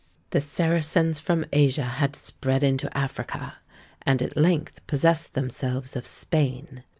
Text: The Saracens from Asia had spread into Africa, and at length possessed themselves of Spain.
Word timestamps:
The 0.31 0.41
Saracens 0.41 1.19
from 1.19 1.45
Asia 1.53 1.83
had 1.83 2.15
spread 2.15 2.63
into 2.63 2.97
Africa, 2.97 3.57
and 4.01 4.23
at 4.23 4.35
length 4.35 4.81
possessed 4.87 5.35
themselves 5.35 5.95
of 5.95 6.07
Spain. 6.07 6.83